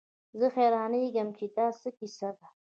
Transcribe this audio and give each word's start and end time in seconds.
زه 0.39 0.45
حيرانېږم 0.55 1.27
چې 1.37 1.45
دا 1.55 1.67
څه 1.81 1.89
کيسه 1.97 2.29
ده. 2.37 2.47